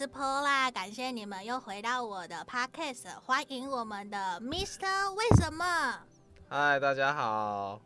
[0.00, 5.12] 是 Paula，感谢你们又回到我的 Podcast，欢迎我们的 Mr.
[5.12, 6.00] 为什么？
[6.48, 7.78] 嗨，大家好。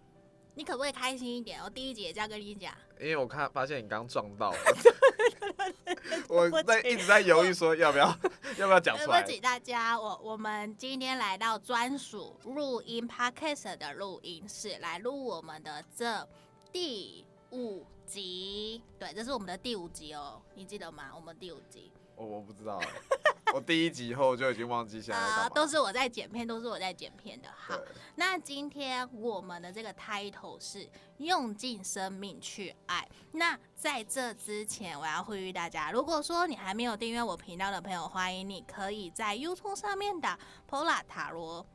[0.55, 1.61] 你可不可以开心一点？
[1.61, 2.73] 我第一集也这样跟你讲。
[3.01, 4.59] 因为我看发现你刚撞到了，
[6.31, 8.07] 我在一直在犹豫说要不要
[8.59, 9.21] 要不要讲出来。
[9.21, 16.25] 对不起大家，我我们今天来到专属录音 Podcast 的录音室，来录我们的这
[16.71, 18.81] 第五集。
[19.01, 21.11] 对，这是我们的第五集哦，你记得吗？
[21.13, 21.91] 我们第五集。
[22.17, 22.81] 我我不知道，
[23.53, 27.49] 我第一集后就已经忘记下来啊，都是我在剪片，都是我在剪片的。
[27.55, 27.79] 好，
[28.15, 30.89] 那今天我们的这个 title 是
[31.19, 33.09] 用尽生命去爱。
[33.33, 40.39] 那在这之前，我要呼吁大家，如果说你还没有订阅我频道的朋友，欢迎你可以在 YouTube 上面打
[40.71, 41.67] Paula 塔罗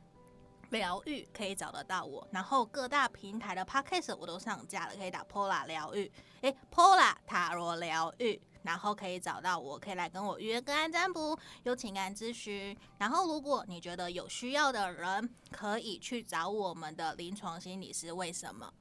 [0.70, 2.26] 疗愈，可以找得到我。
[2.30, 8.40] 然后各大平台的 Podcast 我都上架了，可以打 Paula 疗愈，诶，Paula 塔罗疗愈。
[8.62, 12.76] 然后可以找到我，可以来跟我约个案占卜，有情感咨询。
[12.98, 18.12] 然后如果你觉得有需要的人，可以去找我们的临床心理师。
[18.12, 18.72] 为什么？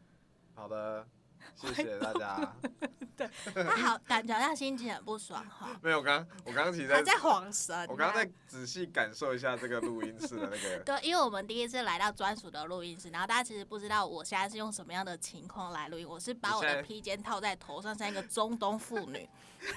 [0.56, 1.08] 好的。
[1.56, 2.54] 谢谢大家。
[3.28, 3.30] 对，
[3.64, 5.70] 他好，感觉他心情很不爽哈。
[5.82, 7.76] 没有，我刚我刚刚其实在在晃神。
[7.90, 10.80] 我刚刚在仔细感受一下这个录音室的那个。
[10.86, 16.08] 对，因为我们第一次来到专属的录音室，然后大家其实不知道我现在是用什么样的情况来录音。
[16.08, 19.30] 我是把我的披肩套在头上，像一个中东妇女，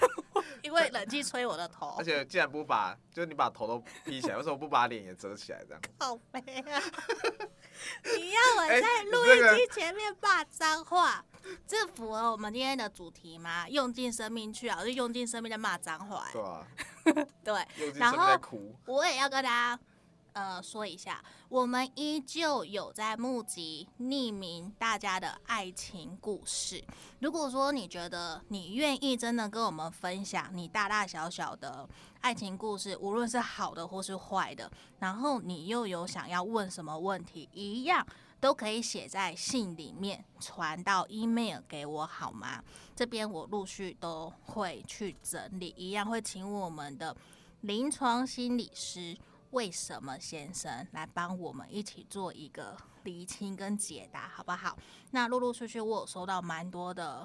[0.62, 1.96] 因为冷气吹我的头。
[1.98, 5.62] 而且，既然不把，就是你把头都披起来，为什么不把脸也遮起来？
[5.66, 5.82] 这样。
[5.98, 6.80] 好美啊！
[8.16, 11.24] 你要我在录音机前面骂脏话？
[11.66, 13.68] 这符合我们今天的主题吗？
[13.68, 16.26] 用尽生命去啊，就用尽生命在骂脏话。
[16.32, 16.66] 对啊，
[17.44, 17.92] 对。
[17.94, 18.38] 然后
[18.86, 19.78] 我也要跟大家
[20.34, 26.82] 呃说一下，我们依旧有在募集匿名大家的爱情故事。
[27.20, 31.88] 如果说你觉得你愿意真的跟我们分享你大大小小的
[32.20, 34.70] 爱情故事，无论是好的或是坏的，
[35.00, 38.06] 然后你又有想要问什么问题，一样。
[38.42, 42.60] 都可以写在信里面，传到 email 给我好吗？
[42.96, 47.16] 这边我陆续都会去整理，一样会请我们的
[47.60, 49.16] 临床心理师
[49.52, 54.76] 为什么先生来帮我们一起做一个厘清跟解答，好不好？
[55.12, 57.24] 那陆陆续续我有收到蛮多的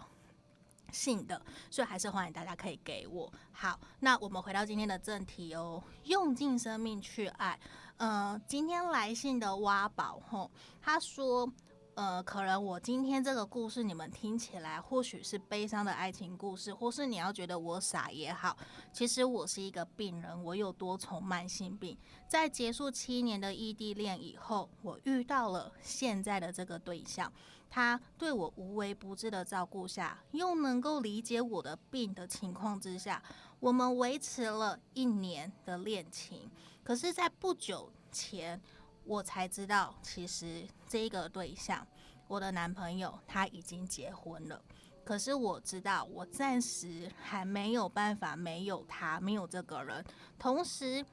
[0.91, 3.31] 信的，所以还是欢迎大家可以给我。
[3.51, 7.59] 好，那我们回到今天的正题哦，用尽生命去爱。
[7.97, 11.51] 呃，今天来信的挖宝吼，他说，
[11.95, 18.55] 呃，可能我今天这个故事你们听起来或许是悲伤的爱情故事，或是你要觉得我傻也好，
[18.93, 21.97] 其实我是一个病人，我有多重慢性病。
[22.27, 27.33] 在结束七年的异地恋以后，我遇到了现在的这个对象，
[27.69, 33.22] 他对我无微不至的照顾下，又能够理解我的病的情况之下，
[33.59, 36.50] 我们维持了一年的恋情。
[36.83, 38.61] 可是，在不久前，
[39.03, 41.85] 我才知道，其实这个对象，
[42.28, 44.61] 我的男朋友他已经结婚了。
[45.03, 50.03] 可是我知道，我暂时还没有办法没有他，没有这个人。
[50.38, 51.05] 同时，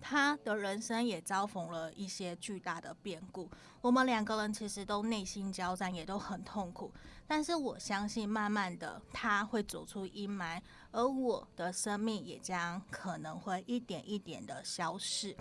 [0.00, 3.50] 他的人生也遭逢了一些巨大的变故。
[3.80, 6.92] 我们两个人其实都内心交战，也都很痛苦。
[7.26, 10.60] 但是我相信，慢慢的他会走出阴霾。
[10.92, 15.36] 而我的生命也将可能会一点一点的消逝，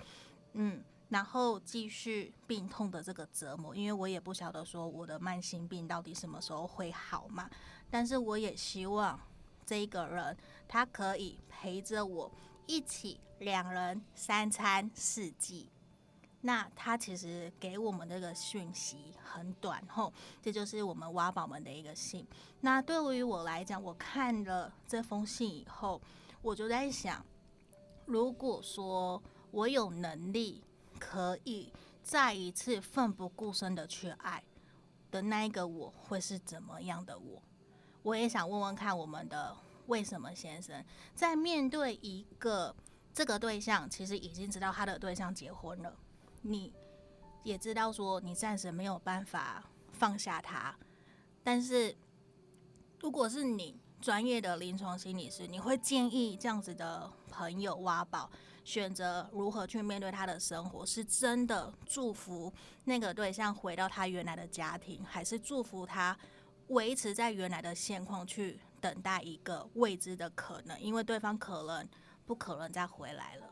[0.53, 7.49] 嗯，然后继续病痛的这个折磨，因为我也不晓得说我的慢性病到底什么时候会好嘛。
[7.89, 9.17] 但是我也希望
[9.65, 10.35] 这个人
[10.67, 12.29] 他可以陪着我
[12.67, 15.69] 一起，两人三餐四季。
[16.41, 22.27] 那他其实给我们这个讯息很短，吼，这就是我们挖宝们的一个信。
[22.61, 25.99] 那对于我来讲，我看了这封信以后，
[26.43, 27.25] 我就在想，
[28.05, 30.61] 如果说我有能力
[30.99, 31.73] 可以
[32.03, 34.43] 再一次奋不顾身的去爱
[35.09, 37.41] 的那一个，我会是怎么样的我？
[38.03, 40.83] 我也想问问看，我们的为什么先生
[41.13, 42.75] 在面对一个
[43.13, 45.97] 这个对象，其实已经知道他的对象结婚了。
[46.41, 46.73] 你
[47.43, 50.75] 也知道说，你暂时没有办法放下他，
[51.43, 51.95] 但是
[52.99, 58.29] 如果是你专业的临床心理师，你会建议这样子的朋友挖宝，
[58.63, 60.85] 选择如何去面对他的生活？
[60.85, 62.53] 是真的祝福
[62.83, 66.17] 那个对象回到他原来的家庭，还是祝福他
[66.67, 70.79] 维持在原来的现况，去等待一个未知的可能？
[70.79, 71.89] 因为对方可能
[72.23, 73.49] 不可能再回来了。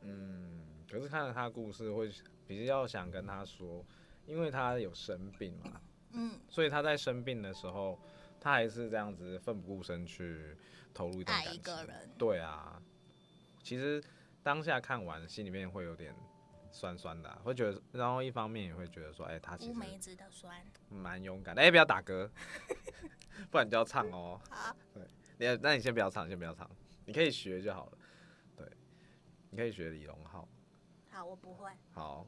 [0.00, 0.64] 嗯。
[0.90, 2.10] 可是看了他的故事，会
[2.46, 3.84] 比较想跟他说，
[4.24, 5.78] 因为他有生病嘛，
[6.12, 7.98] 嗯，所以他在生病的时候，
[8.40, 10.56] 他还是这样子奋不顾身去
[10.94, 11.52] 投入一段感情。
[11.52, 12.10] 爱一个人。
[12.16, 12.82] 对啊，
[13.62, 14.02] 其实
[14.42, 16.14] 当下看完，心里面会有点
[16.72, 19.74] 酸酸的、啊，会觉得，然后一方面也会觉得说，哎、欸，他其实
[20.88, 21.60] 蛮勇敢的。
[21.60, 22.30] 哎、欸，不要打歌，
[23.50, 24.40] 不然你就要唱哦。
[24.50, 25.02] 好，对，
[25.38, 26.68] 你那你先不要唱，先不要唱，
[27.06, 27.98] 你可以学就好了。
[28.56, 28.66] 对，
[29.50, 30.48] 你可以学李荣浩。
[31.10, 31.70] 好，我不会。
[31.92, 32.26] 好，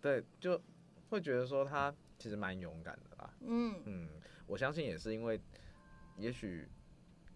[0.00, 0.60] 对，就
[1.08, 3.34] 会觉得说他其实蛮勇敢的啦。
[3.40, 4.08] 嗯嗯，
[4.46, 5.40] 我相信也是因为，
[6.16, 6.68] 也许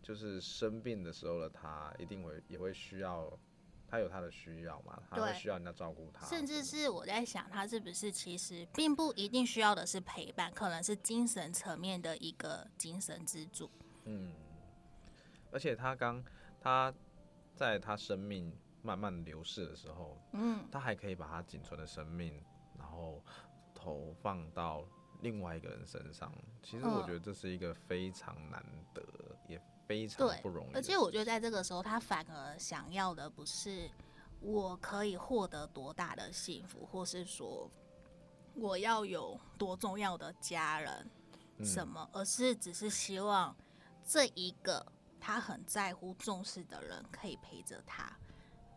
[0.03, 3.31] 就是生病的时候的他，一定会也会需要，
[3.89, 6.27] 他有他的需要嘛，他会需要人家照顾他。
[6.27, 13.71] 甚至是我在想，他是不是其实并不一定需要的是陪伴，可能是精神层面的一个精神支柱。
[14.05, 14.33] 嗯，
[15.51, 16.25] 而且他刚
[16.61, 16.93] 他
[17.55, 18.53] 在他生命。
[18.83, 22.41] 慢慢流逝的时候，嗯，他还可以把他仅存的生命，
[22.79, 23.21] 然后
[23.75, 24.87] 投放到
[25.23, 26.33] 另外一个人身上。
[26.63, 30.75] 其实我觉得这是一个非常难得，嗯、也非常不容易。
[30.75, 33.91] 而且我觉得在这个时候，他反而想要的不是
[34.41, 37.71] 我可以获得多大的幸福，或是说
[38.55, 41.11] 我要有多重要的家人
[41.65, 43.57] 什么，嗯、而是只是希望
[44.05, 44.85] 这一个
[45.21, 48.11] 他很在乎、重视的人可以陪着他。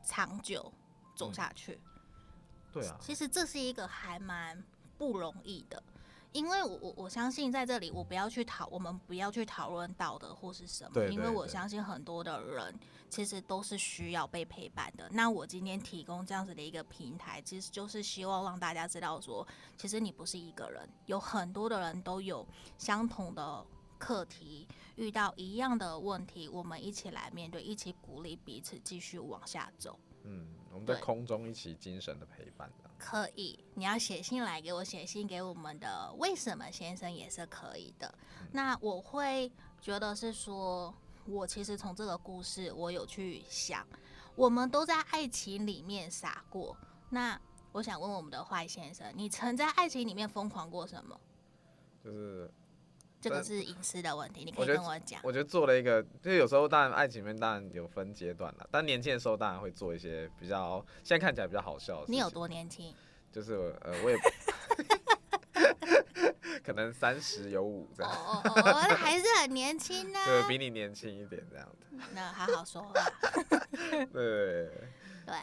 [0.01, 0.73] 长久
[1.15, 1.91] 走下去，嗯，
[2.71, 4.63] 对啊，其实这是一个还蛮
[4.97, 5.83] 不容易的，
[6.31, 12.79] 因为我我我相信在这里，我不要去讨，我们不要去讨论道德或是什么，对对对，因为我相信很多的人
[13.09, 15.09] 其实都是需要被陪伴的。
[15.11, 22.47] 那我今天提供这样子的一个平台，其实就是希望让大家知道说，其实你不是一个人，有很多的人都有
[22.77, 23.65] 相同的
[23.97, 29.99] 课题，遇到一样的问题，我们一起来面对，一起鼓励彼此继续往下走。
[30.23, 32.71] 嗯，我们在空中一起精神的陪伴。
[32.97, 38.13] 可以，你要写信来给我，写信给我们的为什么先生也是可以的。
[38.39, 39.51] 嗯、那我会
[39.81, 40.93] 觉得是说，
[41.25, 43.87] 我其实从这个故事，我有去想，
[44.35, 46.75] 我们都在爱情里面傻过。
[47.09, 47.39] 那
[47.71, 51.19] 我想问我们的坏先生，你曾在爱情里面疯狂过什么？
[52.03, 52.51] 就是。
[53.21, 55.19] 这个是隐私的问题，你可以跟我讲。
[55.23, 62.05] 我觉得做了一个，就有时候当然爱情里面当然有分阶段了，但年轻的时候当然会做一些比较现在看起来比较好笑的。
[62.07, 62.93] 你有多年轻？
[63.31, 64.17] 就是呃，我也
[66.63, 68.11] 可能三十有五这样。
[68.11, 70.19] 哦哦哦，那还是很年轻呢。
[70.25, 71.85] 对，比你年轻一点这样子。
[72.13, 72.93] 那好好说话。
[73.91, 75.35] 对对。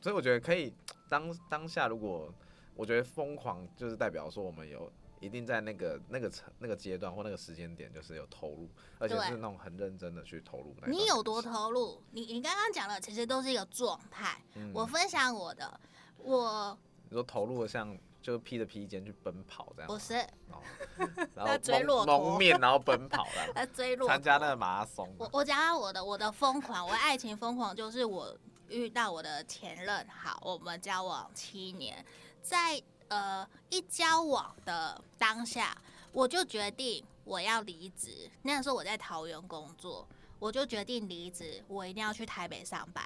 [0.00, 0.72] 所以我觉得可以
[1.08, 2.32] 当当下，如果
[2.74, 4.90] 我觉得疯狂，就是代表说我们有。
[5.20, 8.68] 一定在那个那个层那个阶段或那个时间点，就是有投入，
[8.98, 10.74] 而且是那种很认真的去投入。
[10.86, 12.02] 你有多投入？
[12.12, 14.40] 你你刚刚讲的其实都是一个状态。
[14.54, 15.80] 嗯、我分享我的，
[16.18, 16.78] 我
[17.08, 20.14] 你说投入的像就披着披肩去奔跑这样，不是？
[21.34, 25.12] 然后追骆驼蒙面然后奔跑的， 他追骆参加那个马拉松。
[25.18, 28.36] 我我讲到我的我的疯狂，我爱情疯狂就是我
[28.68, 32.04] 遇到我的前任，好，我们交往七年，
[32.40, 32.80] 在。
[33.08, 35.76] 呃，一交往的当下，
[36.12, 38.30] 我就决定我要离职。
[38.42, 40.06] 那时候我在桃园工作，
[40.38, 43.04] 我就决定离职，我一定要去台北上班。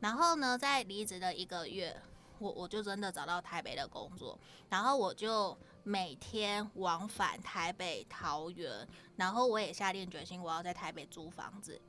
[0.00, 2.00] 然后呢，在离职的一个月，
[2.38, 11.80] 我我就真的找到台北的工作，然后我就每天往返台北、桃园，然后我也下定决心，我要在台北租房子，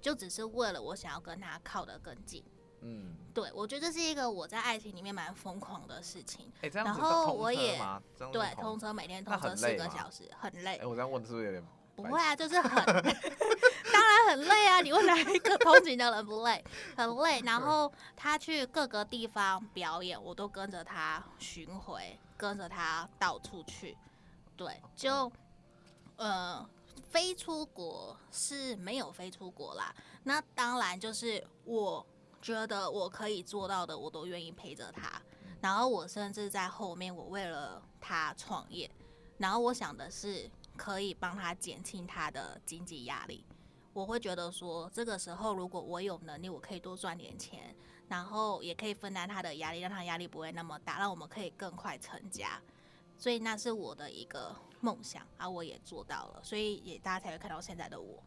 [0.00, 2.44] 就只是为了我想要跟他靠得更近。
[2.86, 6.52] 嗯，对，我觉得这是一个我在爱情里面蛮疯狂的事情。
[6.60, 7.80] 欸、这样然后我也
[8.30, 10.72] 对通车，每天通车四个小时，很累。
[10.72, 11.64] 哎、欸，我这样问是不是有点？
[11.96, 14.82] 不会啊，就是很， 当然很累啊。
[14.82, 16.62] 你问哪一个通勤的人不累？
[16.94, 17.40] 很累。
[17.40, 23.96] 然后他去各个地方表演，我都跟着他巡回，跟着他到处去。
[24.58, 25.32] 对，就
[26.16, 26.68] 呃，
[27.08, 29.94] 飞出国是没有飞出国啦。
[30.24, 32.04] 那当然就是我。
[32.44, 35.10] 觉得我可以做到的，我都愿意陪着他。
[35.62, 38.90] 然后我甚至在后面，我为了他创业。
[39.38, 43.42] 然后我想的是，可以帮他减轻他的经济压力。
[43.94, 47.74] 我会觉得说，这个时候如果我有能力，我可以多赚点钱，
[48.08, 52.60] 然后也可以分担他的压力，让他压力不会那么大，让我们可以更快成家。
[53.16, 56.40] 所以那是我的一个梦想，而我也做到了。
[56.44, 58.22] 所以也大家才会看到现在的我。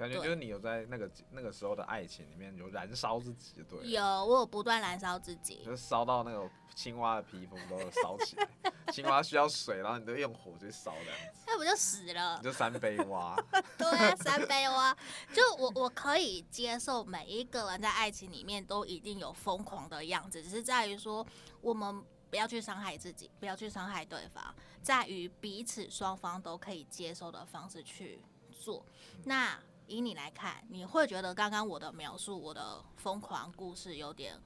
[0.00, 3.90] 感觉就是你有在那个那个时候的爱情里面有燃烧自己，对？
[3.90, 8.48] 有，我有不断燃烧自己，就是烧到那个青蛙的皮肤都烧起来。
[8.90, 12.38] 青蛙需要水，然后你都用火去烧这样子，那不就死了？
[12.38, 13.36] 你就三杯蛙。
[13.76, 14.96] 对啊，三杯蛙。
[15.34, 21.24] 就我我可以接受每一个人在爱情里面都一定有疯狂的样子，只是在于说
[21.60, 24.42] 我们不要去伤害自己，不要去伤害对方，
[24.80, 28.18] 在于彼此双方都可以接受的方式去
[28.50, 28.82] 做。
[29.24, 34.38] 那以你来看，你会觉得刚刚我的描述，我的疯狂故事有点，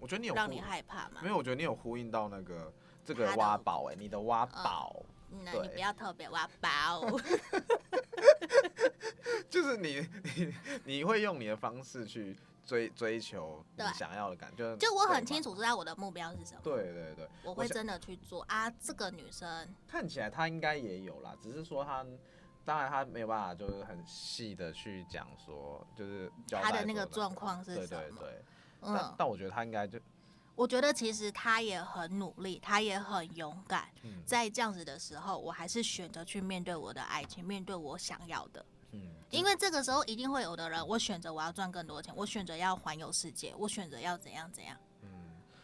[0.00, 1.20] 我觉得你有让你害怕吗？
[1.22, 2.72] 没有，我觉得你有呼应到那个
[3.04, 5.04] 这个挖宝哎，你的挖宝。
[5.34, 7.00] 嗯那你不要特别挖宝，
[9.48, 12.36] 就是你你你会用你的方式去
[12.66, 16.60] 追追求你想要的感觉，就我很清楚知道我的目标是什么。
[16.62, 18.68] 对对对，我会真的去做啊。
[18.72, 22.04] 这个女生看起来她应该也有啦，只是说她
[22.64, 27.86] 当然他没有办法就是很细的去讲说，就是他的那个状况是什么。
[27.86, 28.44] 对对对，
[28.82, 29.98] 嗯，但但我觉得他应该就。
[30.54, 33.88] 我觉得其实他也很努力，他也很勇敢，
[34.26, 38.64] 在这样子的时候，我还是选择去面对我的爱情，面对我想要的。
[38.90, 44.76] 嗯，因为这个时候一定会有的人，我选择我要赚更多钱，我选择要环游世界，我选择要怎样怎样。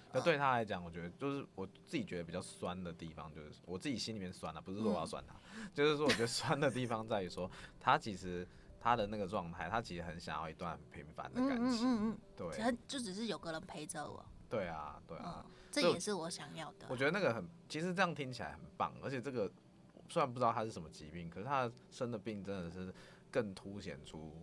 [0.09, 5.35] 嗯，那对他来讲，我觉得就是我自己觉得比较酸的地方，就是我自己心里面酸了，不是说我要酸他，
[5.75, 8.47] 就是说我觉得酸的地方在于说，他其实
[8.81, 11.87] 他的那个状态，他其实很想要一段很平凡的感情。
[11.87, 14.25] 嗯嗯，对，就只是有个人陪着我。
[14.49, 16.87] 对啊，对啊，嗯，这也是我想要的。
[16.89, 19.51] 我觉得那个很，其实这样听起来很棒，而且这个
[20.09, 22.95] 虽然不知道他是什么疾病，可是他生的病真的是
[23.31, 24.35] 更凸显出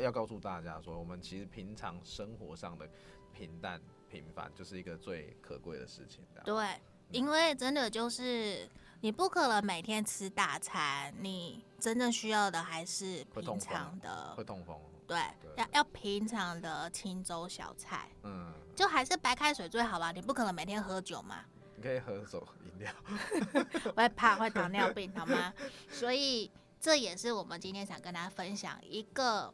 [0.00, 2.88] 要告诉大家说，我们其实平常生活上的
[3.34, 3.78] 平淡
[4.12, 6.22] 平凡就是一个最可贵的事情。
[6.44, 6.78] 对，
[7.10, 8.68] 因为真的就是
[9.00, 14.78] 你不可能每天吃大餐，你真正需要的还是平常的，会痛风。
[15.06, 20.12] 对，对要要平常的清粥小菜，嗯，就还是白开水最好吧。
[20.12, 22.92] 你不可能每天喝酒嘛，你可以喝手饮料，
[23.84, 25.54] 我会怕会糖尿病，好吗？
[25.88, 29.52] 所以这也是我们今天想跟大家分享一个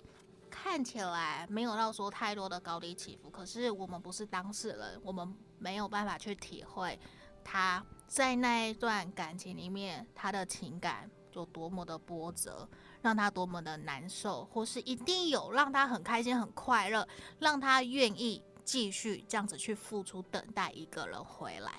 [0.63, 6.99] 看起来没有到说太多的高低起伏，可是我们不是当事人，我们没有办法去体会
[7.45, 12.69] 他在那一段感情里面他的情感有多么的波折。
[13.01, 17.07] 让他多么的难受，或是一定有让他很开心、很快乐，
[17.39, 21.71] 让他愿意继续这样子去付出，等待一个人回来。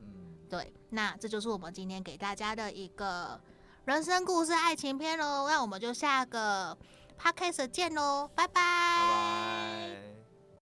[0.00, 3.38] 嗯，对，那这就是我们今天给大家的一个
[3.86, 5.48] 人生故事爱情片喽。
[5.48, 6.78] 那我们就下个
[7.18, 8.54] podcast 见喽，拜拜。
[8.54, 9.57] 拜拜。